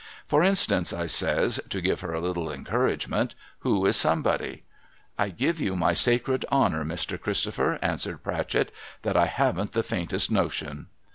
'For 0.31 0.41
instance,' 0.43 0.91
I 0.93 1.05
says, 1.05 1.59
to 1.69 1.79
give 1.79 2.01
her 2.01 2.11
a 2.11 2.19
little 2.19 2.51
encouragement,' 2.51 3.35
who 3.59 3.85
is 3.85 3.95
Somebody?'' 3.95 4.63
I 5.19 5.29
give 5.29 5.59
you 5.59 5.75
my 5.75 5.93
sacred 5.93 6.43
honour, 6.51 6.83
Mr. 6.83 7.21
Christopher,' 7.21 7.77
answers 7.83 8.17
Pratchett,' 8.23 8.71
that 9.03 9.15
I 9.15 9.27
haven't 9.27 9.73
the 9.73 9.83
faintest 9.83 10.31
notion.' 10.31 10.87